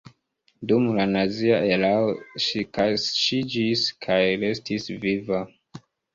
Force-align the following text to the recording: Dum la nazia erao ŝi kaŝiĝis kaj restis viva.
Dum 0.69 0.85
la 0.99 1.03
nazia 1.11 1.59
erao 1.75 2.07
ŝi 2.47 2.65
kaŝiĝis 2.79 3.85
kaj 4.09 4.19
restis 4.47 4.91
viva. 5.07 5.45